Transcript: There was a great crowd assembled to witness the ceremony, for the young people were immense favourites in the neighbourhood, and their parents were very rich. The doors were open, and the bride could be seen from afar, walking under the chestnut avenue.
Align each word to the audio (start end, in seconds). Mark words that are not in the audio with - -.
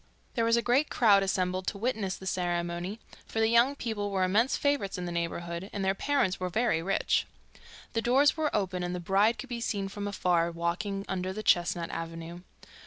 There 0.33 0.45
was 0.45 0.57
a 0.57 0.63
great 0.63 0.89
crowd 0.89 1.21
assembled 1.21 1.67
to 1.67 1.77
witness 1.77 2.15
the 2.15 2.25
ceremony, 2.25 2.99
for 3.27 3.39
the 3.39 3.49
young 3.49 3.75
people 3.75 4.09
were 4.09 4.23
immense 4.23 4.57
favourites 4.57 4.97
in 4.97 5.05
the 5.05 5.11
neighbourhood, 5.11 5.69
and 5.71 5.85
their 5.85 5.93
parents 5.93 6.39
were 6.39 6.49
very 6.49 6.81
rich. 6.81 7.27
The 7.93 8.01
doors 8.01 8.35
were 8.35 8.49
open, 8.51 8.81
and 8.81 8.95
the 8.95 8.99
bride 8.99 9.37
could 9.37 9.49
be 9.49 9.61
seen 9.61 9.89
from 9.89 10.07
afar, 10.07 10.49
walking 10.49 11.05
under 11.07 11.31
the 11.33 11.43
chestnut 11.43 11.91
avenue. 11.91 12.39